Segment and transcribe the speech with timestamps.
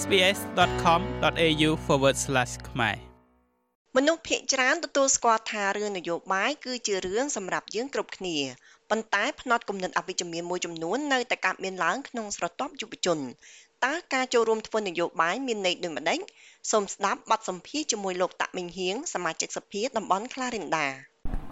[0.00, 1.70] sbs.com.au/
[2.68, 2.96] ខ្មែរ
[3.96, 8.36] មនុស្សភាគច្រើនទទួលស្គាល់ថារឿងនយោបាយគឺជារឿងសម្រាប់យើងគ្រប់គ្នា
[8.90, 13.18] ប៉ុន្តែផ្នត់គំនិតអវិជ្ជមានមួយចំនួននៅតែកើតមានឡើងក្នុងស្រទាប់យុវជន
[13.84, 16.20] តើការចូលរួមធ្វើនយោបាយមានន័យដូចម្តេច
[16.70, 20.86] សូមស្ដាប់បទសម្ភាសន៍ជាមួយលោកតាក់មីងហៀងសមាជិកសភាតំបន់ Clarinda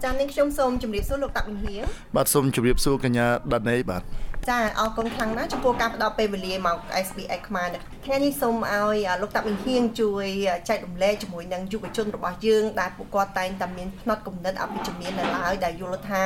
[0.03, 1.83] ចា៎នាងខ្ញុំសូមជម្រាបសួរលោកតាក់មីងហៀង
[2.15, 4.03] បាទសូមជម្រាបសួរកញ្ញាដាណេបាទ
[4.49, 7.67] ចាអរគុណខ្លាំងណាស់ចំពោះការផ្ដល់ពេលវេលាមក SBS ខ្មែរ
[8.05, 10.25] ថ្ងៃនេះសូមឲ្យលោកតាក់មីងហៀងជួយ
[10.69, 16.23] ចែករំលែកជាមួយនឹងយុវជនរបស់យើងដែលពួកគាត់តែងតែមានផ្នត់គំនិតអវិជ្ជមាននៅឡើយដែលយល់ថា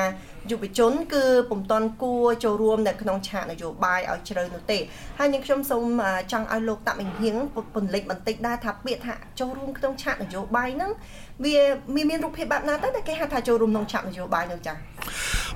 [0.51, 4.77] យុវជនគឺពុំទាន់គួរចូលរួមនៅក្នុងឆាកនយោបាយឲ្យជ្រៅនោះទេ
[5.17, 5.83] ហើយនាងខ្ញុំសូម
[6.31, 7.35] ចង់ឲ្យលោកតាក់មីងហៀង
[7.75, 10.91] ពន្លេចបន្តិចដែរថាពាក្យថាចូលរួមក្នុងឆាកនយោបាយហ្នឹង
[11.45, 11.57] វា
[11.95, 14.77] មានមានរូបភាពបែបណាទៅដែលគេហៅថាចូលរួមក្នុងឆាកនយោបាយនោះចា៎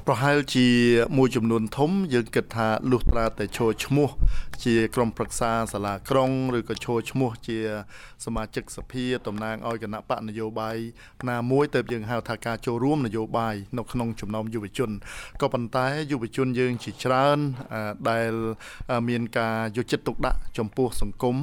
[0.07, 0.67] ប្រហែលជា
[1.17, 4.09] មួយចំនួនធំយើងគិតថាលុះត្រាតែចូលឈ្មោះ
[4.63, 7.59] ជាក្រុមប្រឹក្សាសាលាក្រុងឬក៏ចូលឈ្មោះជា
[8.25, 10.77] សមាជិកសភាតំណាងឲ្យគណៈបកនយោបាយ
[11.29, 14.91] ណាមួយទៅយើងហៅថាការចូលរួមនយោបាយនៅក្នុងចំណោមយុវជន
[15.41, 17.39] ក៏ប៉ុន្តែយុវជនយើងជាច្រើន
[18.09, 18.33] ដែល
[19.09, 21.37] មានការយកចិត្តទុកដាក់ចំពោះសង្គម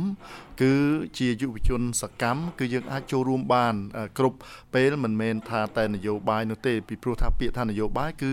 [0.63, 0.75] គឺ
[1.19, 3.75] ជាយុវជនសកម្មគឺយើងអាចចូលរួមបាន
[4.19, 4.39] គ្រប់
[4.75, 8.33] ពេលមិនមែនថាតែនយោបាយនោះទេពីព្រោះថាពាក្យថានយោបាយគឺ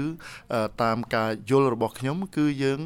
[0.83, 2.79] តាមការយល់របស់ខ្ញុំគឺយើង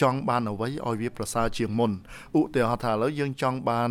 [0.00, 1.92] ចង់បានអ្វីឲ្យវាប្រសើរជាងមុន
[2.38, 3.90] ឧទាហរណ៍ថាឥឡូវយើងចង់បាន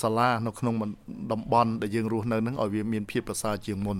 [0.00, 0.74] សាលានៅក្នុង
[1.32, 3.98] តំបន់ដែលយើងរស់នៅនឹងឲ្យវាមានភាពប្រសើរជាងមុន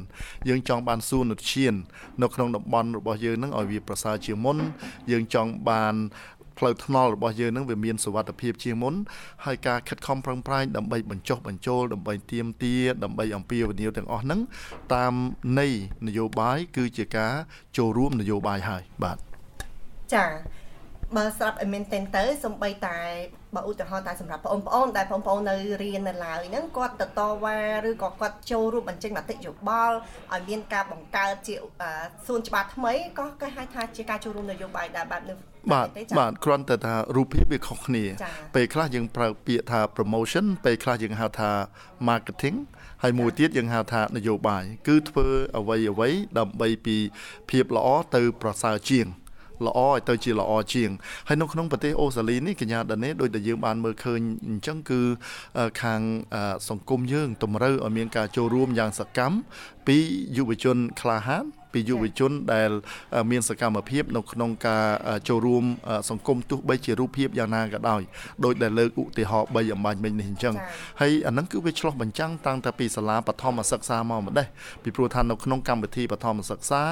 [0.48, 1.74] យើងចង់បានសួនឧទ្យាន
[2.22, 4.56] នៅក្នុងតំបន់របស់យើងនឹងឲ្យវាប្រសើរជាងមុន
[5.10, 5.94] យើងចង់បាន
[6.58, 8.94] ផ្លូវថ្នល់របស់យើងនឹងវាមានសុវត្ថិភាពជាងមុន
[9.44, 12.74] ហើយការខិតខំប្រឹងប្រែងដើម្បីបញ្ចុះបញ្ចូលដើម្បីទៀមទា
[13.05, 14.41] ដើម្បីអំពាវនាវទាំងអស់ហ្នឹង
[14.94, 15.14] តាម
[15.58, 15.72] ន័យ
[16.06, 17.33] នយោបាយគឺជាការ
[17.77, 19.19] ចូលរួមនយោបាយហើយបាទ
[20.14, 20.27] ចា
[21.16, 22.98] បើស្រាប់ឲ្យមែនទែនទៅសំបីតែ
[23.55, 27.58] បើឧទាហរណ៍តែសម្រាប់បងប្អូនដែលបងប្អូននៅរៀននៅឡើយហ្នឹងគាត់ទៅតវ៉ា
[27.89, 29.96] ឬក៏គាត់ចូលរួមបញ្ចេញមតិយោបល់
[30.34, 31.55] ឲ្យមានការបង្កើតជា
[32.27, 35.89] សួនច្បារថ្មីក៏គេហៅថាជាការចូលរួមនយោបាយដែរបែបនេះ បាទ
[36.19, 38.05] បាទគ្រាន់តែថារូបភាពវាខុសគ្នា
[38.55, 41.51] ពេលខ្លះយើងប្រើពាក្យថា promotion ពេលខ្លះយើងហៅថា
[42.08, 42.57] marketing
[43.02, 45.27] ហើយមួយទៀតយើងហៅថានយោបាយគឺធ្វើ
[45.58, 46.08] អ្វីអ្វី
[46.39, 46.97] ដើម្បីពី
[47.51, 49.08] ភាពល្អទៅប្រសើរជាង
[49.67, 50.91] ល្អឲ្យទៅជាល្អជាង
[51.29, 55.01] ហើយនៅក្នុងប្រទេសអូស្ត្រាលីនេះកញ្ញាដានេដោយតែយើងបានមើលឃើញអញ្ចឹងគឺ
[55.83, 56.01] ខាង
[56.69, 59.36] សង្គមយើងតម្រូវឲ្យមានការចូលរួមយ៉ាងសកម្ម
[59.86, 59.98] ពី
[60.36, 62.70] យុវជនក្លាហាន ពីយុវជនដែល
[63.30, 64.85] មានសកម្មភាពនៅក្នុងការ
[65.29, 65.64] ចូលរួម
[66.11, 68.02] សង្គមទោះបីជារូបភាពយ៉ាងណាក៏ដោយ
[68.45, 70.55] ដោយដែលលើកឧទាហរណ៍3អំបញ្ញមិញនេះអញ្ចឹង
[71.01, 74.46] ហើយអាហ្នឹងគឺវាឆ្លោះបញ្ចាំងតាំងតែពីសាលាបឋមសិក្សាមកម្ដេះ
[74.83, 76.83] ពីព្រោះថានៅក្នុងកម្មវិធីបឋមសិក្សា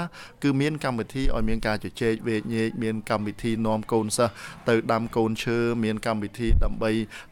[0.43, 4.35] គឺមានកម្មវិធីឲ្យមានការជជែកវែកញែកមានកម្មវិធីនាំកូនសិស្ស
[4.69, 6.91] ទៅដាំកូនឈើមានកម្មវិធីដើម្បី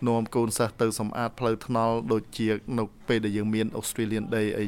[0.09, 4.65] នាំកូនសិស្សទៅសម្អាតផ្លូវថ្នល់ដូចជានៅ ពេលដែលយើងមាន Australian Day អី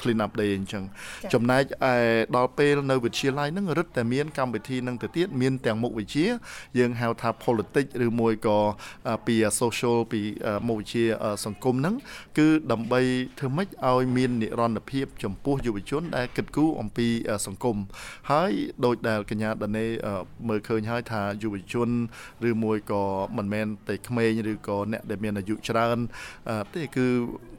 [0.00, 0.84] clean up day អញ្ចឹង
[1.32, 1.94] ចំណែកឯ
[2.36, 6.26] ដល់ពេលនៅវិទ្យាល័យហ្នឹងរឹតតែមានកម្មវិធីហ្នឹងទៅទៀតមានទាំងមុខវិជ្ជា
[6.78, 8.58] យើងហៅថា politics ឬមួយក៏
[9.26, 10.20] ពី social ពី
[10.66, 11.04] មុខវិជ្ជា
[11.44, 11.94] សង្គមហ្នឹង
[12.38, 13.00] គឺដើម្បី
[13.38, 17.08] ធ្វើម៉េចឲ្យមាននិរន្តរភាព ចំពោះយុវជន ដែលគិតគូរអំពី
[17.46, 17.76] សង្គម
[18.30, 18.52] ហើយ
[18.84, 19.86] ដោយដែលកញ្ញាដានេ
[20.48, 21.88] មើលឃើញហើយថាយុវជន
[22.48, 23.02] ឬមួយក៏
[23.36, 25.98] មិនមែនតែក្មេងឬក៏អ្នកដែលមានអាយុច្រើន
[26.74, 27.06] ទេគឺ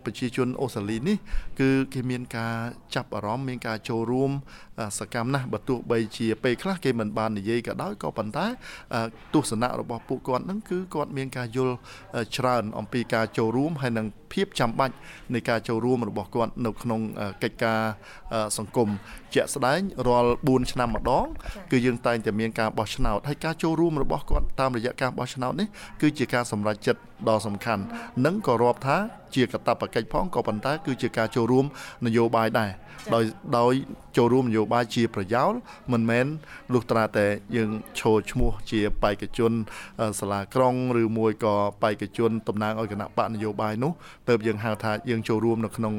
[0.06, 1.18] ប្រជាជនអូស្ត្រាលីនេះ
[1.60, 2.56] គឺគេមានការ
[2.96, 4.32] ចាប់អារម្មណ៍មានការចូលរួម
[5.00, 8.46] សកម្មណាស់បើទោះបីជាពេលខ្លះគេមិនបាននិយាយក៏ដោយក៏ប៉ុន្តែ
[9.34, 11.76] ទស្សនៈរបស់ពួកគាត់នឹងគឺគាត់មានការយល់
[12.38, 14.96] ច្រើនអំពីការចូលរួមហើយនឹងភាពចាំបាច់
[15.34, 17.02] នៃការចូលរួមរបស់គាត់នៅក្នុង
[17.44, 17.80] កិច្ចការ
[18.58, 18.90] សង្គម
[19.36, 21.26] ជាក់ស្ដែងរាល់4ឆ្នាំម្ដង
[21.72, 25.68] គឺយើងតែងតែមានការបោះឆ្នោតហើយការចូលរួមរបស់គាត់តាមរយៈការបោះឆ្នោតនេះ
[26.02, 27.84] គឺជាការសម្រេចចិត្តដ៏សំខាន់
[28.26, 28.98] និងក៏រាប់ថា
[29.36, 31.66] ជាកាតព្វកិច្ចផងក៏ប៉ុន្តែគឺជាការចូលរួម
[32.06, 32.72] នយោបាយដែរ
[33.14, 33.24] ដោយ
[33.58, 33.74] ដោយ
[34.18, 35.54] ចូលរួមនយោបាយជាប្រយោល
[35.94, 36.26] មិនមែន
[36.74, 37.26] លុះត្រាតែ
[37.56, 39.52] យើងឈរឈ្មោះជាបេក្ខជន
[40.20, 43.92] សាលាក្រុងឬមួយក៏បេក្ខជនតំណាងឲ្យគណៈបកនយោបាយនោះ
[44.30, 45.94] ទើបយើងហៅថាយើងចូលរួមនៅក្នុង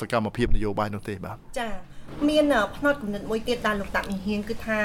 [0.00, 1.68] សកម្មភាពនយោបាយនោះទេបាទចា
[2.28, 2.44] មាន
[2.76, 4.80] ផ្នត់គំនិតមួយទៀតដែលលោកតាមីហៀងគឺថា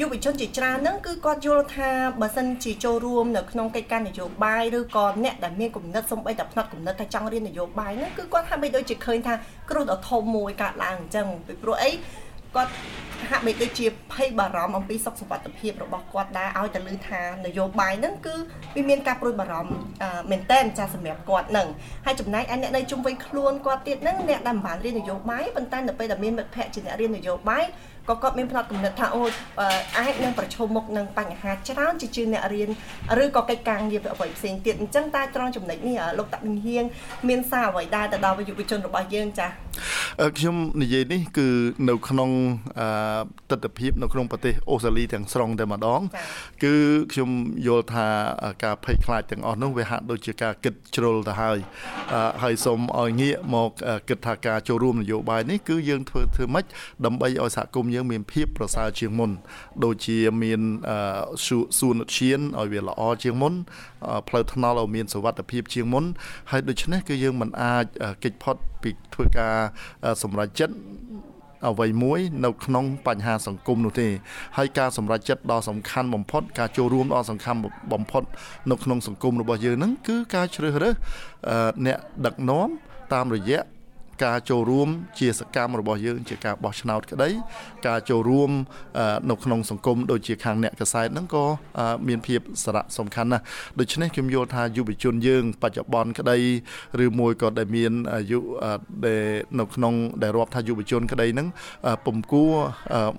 [0.00, 1.90] យុវជនជាច្រើនហ្នឹងគឺគាត់យល់ថា
[2.20, 9.34] បើសិនជាចូលរួមនៅក្នុងកិច្ចការនយោបាយឬក៏អ្នកដែលមានគំនិតសំបីតែផ្នត់គំនិតថាចង់រៀននយោបាយហ្នឹងគឺគាត់ហាក់បីដូចជាឃើញថា
[9.70, 11.90] គ្រោះដ៏ធំមួយកើតឡើងអញ្ចឹងពីព្រោះអី
[12.54, 12.72] គាត់
[13.30, 18.34] ហាក់បីដូចជាភ័យបារម្ភអំពីសុខសុវត្ថិភាពរបស់គាត់ដែរឲ្យតែឮថានយោបាយហ្នឹងគឺ
[18.76, 19.72] វាមានការព្រួយបារម្ភ
[20.30, 21.68] មែនតែនចាសម្រាប់គាត់ហ្នឹង
[22.06, 27.64] ហើយចំណែកឯអ្នកនៅជុំវិញខ្លួនគាត់ទៀតហ្នឹងអ្នកដែលមិនបានរៀននយោបាយប៉ុន្តែនៅពេលដែលមានមិត្តភ័ក្តិជាអ្នករៀននយោបាយ
[28.08, 29.22] ក៏គាត់មានផ្នត់គំនិតថាអូ
[29.98, 32.68] អាចនឹងប្រឈមមុខនឹងបញ្ហាច្រើនជាជាងអ្នករៀន
[33.22, 36.84] ឬក៏កិច្ចការងារអ្វីផ្សេងទៀតអញ្ចឹងតែត្រង់ចំណុចនេះលោកតាវិហៀង
[37.28, 39.50] មានសារអ្វីដែរទៅដល់យុវជនរបស់យើងចា៎
[40.38, 41.48] ខ្ញុំនិយាយនេះគឺ
[41.88, 42.30] នៅក្នុង
[43.50, 46.00] ទស្សនវិជ្ជានៅក្នុងប្រទេសអូស្ត្រាលីទាំងស្រុងតែម្ដង
[46.64, 46.74] គឺ
[47.12, 47.30] ខ្ញុំ
[47.66, 48.06] យល់ថា
[48.64, 51.58] ការភ័យខ្លាចទាំងអស់នោះវាហាក់ដូចជាការគិតជ្រុលទៅហើយ
[52.42, 53.70] ហើយសូមឲ្យងាកមក
[54.08, 56.64] គិតថាការចូលរួមនយោបាយនេះគឺយើងធ្វើធ្វើម៉េច
[57.04, 59.30] ដើម្បីឲ្យសហគមន៍យើងមានភាពប្រសើរជាងមុន
[59.84, 60.60] ដូចជាមាន
[61.78, 63.52] សួនឧទ្យានឲ្យវាល្អជាងមុន
[64.28, 66.04] ផ្លូវថ្នល់ឲ្យមានសុវត្ថិភាពជាងមុន
[66.50, 67.84] ហើយដូច្នេះគឺយើងមិនអាច
[68.22, 69.56] គេចផុតពីធ្វើការ
[70.22, 70.74] សម្រេចចិត្ត
[71.68, 74.08] អ្វីមួយនៅក្នុងបញ្ហាសង្គមនោះទេ
[74.56, 77.58] ហើយការសម្រេចចិត្តដ៏សំខាន់បំផុត ការចូលរួមដ៏សំខាន់
[77.92, 78.22] បំផុត
[78.70, 80.94] នៅក្នុងសង្គមរបស់យើងហ្នឹងគឺការជ្រើសរើស
[81.86, 82.68] អ្នកដឹកនាំ
[83.12, 83.60] តាមរយៈ
[84.24, 87.30] ការចូលរួមជាសកម្មរបស់យើងជាការបោះឆ្នោតក្តី
[87.86, 88.50] ការចូលរួម
[89.30, 91.44] នៅក្នុងសង្គមដូចជាខាងអ្នកកសែតហ្នឹងក៏
[92.08, 93.44] មានភាពសារៈសំខាន់ណាស់
[93.78, 96.38] ដូច្នេះខ្ញុំយល់ថាយុវជនយើង បច្ចុប្បន្នក្តី
[97.04, 98.38] ឬមួយក៏ដែលមានអាយុ
[99.06, 99.24] ដែល
[99.58, 101.48] នៅក្នុងដែលរាប់ថាយុវជនក្តីហ្នឹង
[102.06, 102.52] ពំគួរ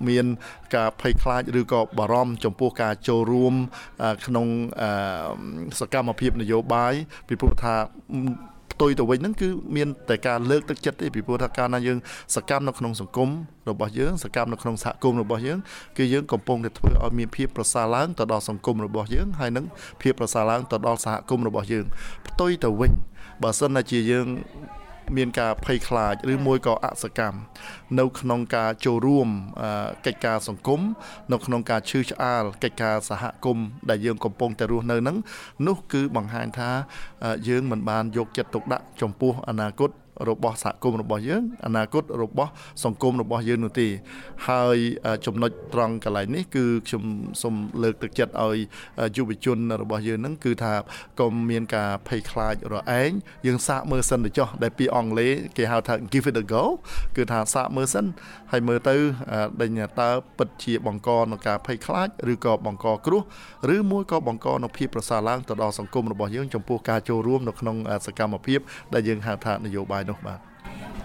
[0.08, 0.26] មាន
[0.74, 3.54] ការភ័យខ្លាចឬក៏បារម្ភចំពោះការចូលរួម
[4.26, 4.46] ក្នុង
[5.78, 6.94] សកម្មភាពនយោបាយ
[7.28, 7.74] ពីព្រោះថា
[8.78, 11.98] ផ្ទុយទៅវិញហ្នឹងគឺមានតែការលើកទឹកចិត្តទេពីព្រោះថាកាលណាយើង
[12.36, 13.28] សកម្មនៅក្នុងសង្គម
[13.70, 15.58] របស់យើងសកម្មនៅក្នុងសហគមន៍របស់យើង
[15.98, 19.64] គឺយើងកំពុងតែធ្វើឲ្យមានភាពប្រសើរឡើងទៅដល់សង្គមរបស់យើងហើយនឹង
[20.02, 21.84] ភាពប្រសើរឡើងទៅដល់សហគមន៍របស់យើង
[22.26, 22.92] ផ្ទុយទៅវិញ
[23.42, 24.26] បើសិនណាជាយើង
[25.16, 27.38] មានការភ័យខ្លាចឬមួយក៏អសកម្ម
[27.98, 29.28] នៅក្នុងការចូលរួម
[30.06, 30.80] កិច្ចការសង្គម
[31.32, 35.16] នៅក្នុងការឈឺឆ្អាលកិច្ចការសហគមន៍ដែលយើងកំពុងតែរស់នៅនឹង
[35.66, 36.70] នោះគឺបង្ហាញថា
[37.48, 39.90] យើងមិនបានយកចិត្តទុកដាក់ចំពោះអនាគត
[40.30, 42.50] របស់សហគមន៍របស់យើងអនាគតរបស់
[42.84, 43.88] សង្គមរបស់យើងនោះទេ
[44.48, 44.76] ហើយ
[45.26, 47.02] ចំណុចត្រង់កន្លែងនេះគឺខ្ញុំ
[47.42, 48.58] សូមលើកទឹកចិត្តឲ្យ
[49.16, 50.72] យុវជនរបស់យើងហ្នឹងគឺថា
[51.20, 53.10] កុំមានការភ័យខ្លាចរឯង
[53.46, 56.64] យើងសាកមើលសិនទៅចុះដែលពីអង់គ្លេសគេហៅថា give it a go
[57.16, 58.04] គឺថាសាកមើលសិន
[58.52, 58.96] ហើយមើលទៅ
[59.60, 63.22] ដេញតើពិតជាបង្កនៅការភ័យខ្លាចឬក៏បង្កគ្រោះ
[63.74, 67.76] ឬមួយក៏បង្កនៅភាពប្រសើរឡើងទៅដល់សង្គមរបស់យើងចំពោះការចូលរួមនៅក្នុង
[68.06, 68.60] សកម្មភាព
[68.94, 70.38] ដែលយើងហៅថានយោបាយនោះបាទ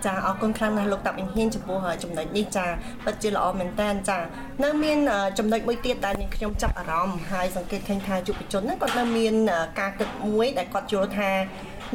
[0.06, 2.66] ចាអរគុណខ្លាំងណាស់លោកតាប់អ៊ីនហ៊ានចំពោះចំណុចនេះចា
[3.06, 4.18] ពិតជាល្អមែនតើចា
[4.64, 4.98] នៅមាន
[5.38, 9.34] ចំណុចមួយទៀតដែលនាងខ្ញុំចាប់អារម្មណ៍ហើយសង្កេតឃើញថាយុវជនហ្នឹងគាត់នៅមាន
[9.80, 11.30] ការគិតមួយដែលគាត់យល់ថា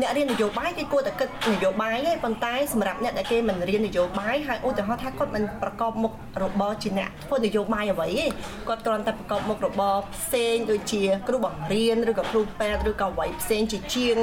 [0.00, 6.12] អ្នករៀននយោបាយគេគួរតែគិតនយោបាយទេប៉ុន្តែសម្រាប់អ្នកដែលគេមិនរៀននយោបាយហើយឧទាហរណ៍ថាគាត់មិនប្រកបមុខ
[6.42, 8.26] របរជាអ្នកធ្វើនយោបាយអ្វីទេ
[8.68, 14.16] គាត់គ្រាន់តែប្រកបមុខរបរផ្សេងដូចជា គ្រូបង្រៀនឬក៏គ្រូពេទ្យឬក៏អ្វីផ្សេងជាជាង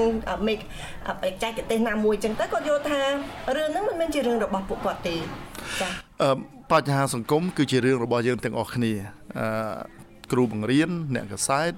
[0.48, 3.02] មេបច្ចេកទេសណាមួយចឹងទៅគាត់យល់ថា
[3.56, 5.16] រឿងហ្នឹងមិនមែនជារឿងរបស់ពួកគាត់ទេ
[5.82, 5.90] ចា
[6.22, 6.30] អឺ
[6.72, 8.94] បញ្ហាសង្គមគឺជារឿងរបស់យើងទាំងអស់គ្នា
[9.40, 11.74] អឺគ្រូបង្រៀនអ្នកកសែត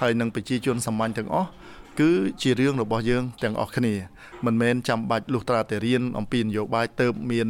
[0.00, 1.48] ហើយនិងប្រជាជនសាមញ្ញទាំងអស់
[1.98, 2.10] គឺ
[2.40, 3.94] ជារឿងរបស់យើងទាំងអស់គ្នា
[4.46, 7.48] មិនមែនចាំបាច់លុះត្រាតែរៀនអំពីនយោបាយទៅមាន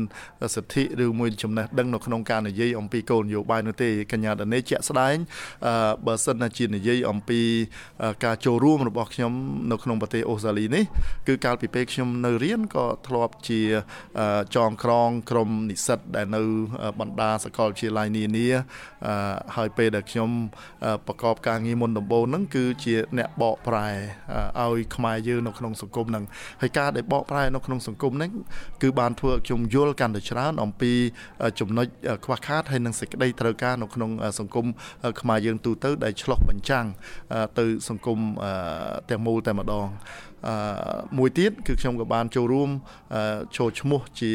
[0.55, 5.17] សិទ្ធិឬមួយចំណេះដឹងនៅក្នុងការនិយាយអំពីគោលនយោបាយនោះទេកញ្ញាដនេជាក់ស្ដែង
[6.07, 7.41] បើសិនណាជានិយាយអំពី
[8.25, 9.33] ការចូលរួមរបស់ខ្ញុំ
[9.73, 10.85] នៅក្នុងប្រទេសអូស្ត្រាលីនេះ
[11.29, 13.61] គឺកាលពីពេលខ្ញុំនៅរៀនក៏ធ្លាប់ជា
[14.57, 16.43] ចងក្រងក្រុមនិស្សិតដែលនៅ
[17.01, 18.49] បណ្ដាសាកលវិទ្យាល័យនានា
[19.57, 20.31] ហើយពេលដែលខ្ញុំ
[21.07, 23.89] ប្រកបការងារមុនដំបូងហ្នឹងគឺជាអ្នកបកប្រែ
[24.61, 26.25] ឲ្យខ្មែរយើងនៅក្នុងសង្គមហ្នឹង
[26.63, 28.33] ហើយការដែលបកប្រែនៅក្នុងសង្គមហ្នឹង
[28.83, 30.93] គឺបានធ្វើឲ្យខ្ញុំយល់កាន់តែច្រើនអំពី
[31.61, 31.87] ចំណុច
[32.25, 34.67] ខ្វះខាតហើយនិងសេចក្តីត្រូវការនៅក្នុងសង្គម
[35.21, 36.87] ខ្មែរយើងទូទៅដែលឆ្លោះបញ្ចាំង
[37.59, 38.19] ទៅសង្គម
[39.11, 40.08] ទាំងមូលតែម្ដងអឺ
[41.19, 42.71] មួយទៀតគឺខ្ញុំក៏បានចូលរួម
[43.57, 44.33] ចូលឈ្មោះជា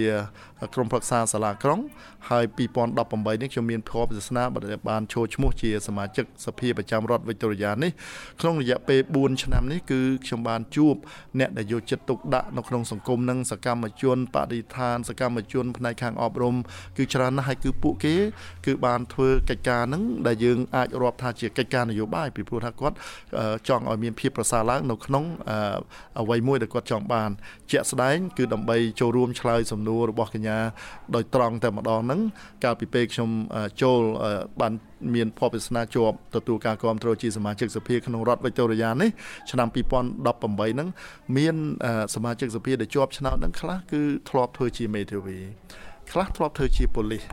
[0.74, 1.79] ក្រុមប្រឹក្សាសាលាក្រុង
[2.29, 2.45] ហើយ
[2.83, 4.43] 2018នេះខ្ញុំមានភ័ព្វសាសនា
[4.89, 7.91] បានចូលឈ្មោះជាសមាជិកសភាប្រចាំរដ្ឋវិកតូរីយ៉ានេះ
[8.41, 10.95] ក្នុងរយៈពេល4ឆ្នាំនេះគឺខ្ញុំបានជួប
[11.39, 16.55] អ្នកដែលយកចិត្តទុកដាក់នៅក្នុងសង្គមនិងសកម្មជនបរិស្ថានសកម្មជនផ្នែកខាងអប់រំ
[16.98, 18.15] គឺច្រើនណាស់ហើយគឺពួកគេ
[18.65, 22.95] គឺបានធ្វើកិច្ចការហ្នឹងដែលយើងអាចរាប់ថាជាកិច្ចការនយោបាយពីព្រោះថាគាត់
[23.67, 27.30] ចង់ឲ្យមានភាពប្រសើរឡើងនៅក្នុងអ្វីមួយដែលគាត់ចង់បាន
[27.72, 30.58] ជាក់ស្ដែងគឺដើម្បីចូលរួមឆ្លើយសំណួររបស់កញ្ញា
[31.16, 32.22] ដោយត្រង់តែម្ដងហ្នឹង
[32.64, 33.30] កាលពីពេលខ្ញុំ
[33.82, 34.00] ចូល
[34.62, 34.74] បាន
[35.16, 39.10] មានភ័ព្វវាសនាជាប់ទទួលការគ្រប់គ្រងជាសមាជិកសភាក្នុងរដ្ឋវិកតូរីយ៉ានេះ
[39.52, 40.88] ឆ្នាំ2018ហ្នឹង
[41.38, 41.56] មាន
[42.16, 45.38] សមាជិកសភាដែលជាប់ឆ្នោតហ្នឹងខ្លះគឺធ្លាប់ធ្វើជាមេធាវី
[46.12, 47.24] ខ្លះធ្លាប់ធ្វើជាប៉ូលីស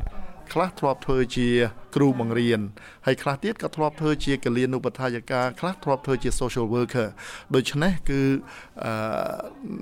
[0.52, 1.48] ខ្លះធ្លាប់ធ្វើជា
[1.96, 2.60] គ្រូបង្រៀន
[3.06, 7.08] ហើយខ្លះទៀតក៏ធ្លាប់ធ្វើជាកលានុបដ្ឋាយការខ្លះធ្លាប់ធ្វើជា social worker
[7.54, 8.20] ដូច្នេះគឺ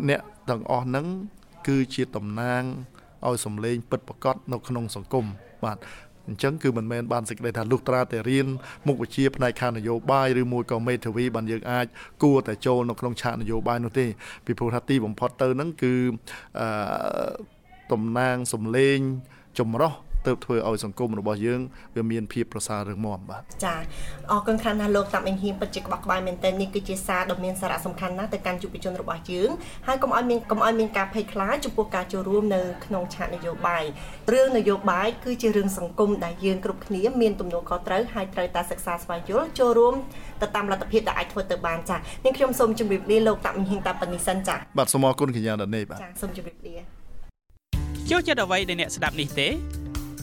[0.09, 0.21] អ្នក
[0.51, 1.07] ទាំងអស់ហ្នឹង
[1.69, 2.63] គឺជាតំណាង
[3.27, 5.27] ឲ្យសម្លេងពិតប្រកបនៅក្នុងសង្គម
[5.65, 5.79] បាទ
[6.29, 8.47] អញ្ចឹងគឺមិនមែនបានសេចក្តីថាលុះត្រាតែរៀន
[8.87, 11.87] មុខវិជ្ជាផ្នែកខាងនយោបាយឬមួយក៏មេធាវីបានយើងអាច
[12.23, 14.07] គួរតែចូលនៅក្នុងឆាកនយោបាយនោះទេ
[14.47, 15.95] ពីព្រោះថាទីបំផុតទៅហ្នឹងគឺ
[16.61, 16.69] អឺ
[17.93, 18.99] តំណាងសំលេង
[19.59, 19.93] ចម្រោះ
[20.27, 21.61] ទៅធ្វើឲ្យសង្គមរបស់យើង
[21.97, 23.77] វាមានភាពប្រសើររឹងមាំបាទចា
[24.31, 29.51] អរគុណខាងណាលោកតាមអេងហ៊ីមពិតជាក្បោះក្បាយមែនទែននេះគឺជាសារដ៏មានសារៈសំខាន់ណាស់ទៅកាន់យុវជនរបស់យើង
[29.87, 33.85] ហើយកុំឲ្យមានកុំឲ្យមានការភ័យខ្លាចចំពោះការចូលរួមនៅក្នុងឆាកនយោបាយ
[34.33, 39.95] រឿងនយោបាយគឺជារឿងសង្គមដែលយើងគ្រប់គ្នាមានទំនួលខុសត្រូវហើយត្រូវតែសិក្សាស្វែងយល់ចូលរួម
[40.43, 46.77] ទៅតាមលទ្ធភាពដែលអាចធ្វើទៅបានចានាងខ្ញុំសូមជម្រាបលាលោកតាំងហ៊ីងតាប៉ានីសិនចាបាទសូមអរគុណកញ្ញាដានេបាទចាសូមជម្រាបលា
[48.11, 49.49] ចូលចិត្តអ្វីដែលអ្នកស្ដាប់នេះទេ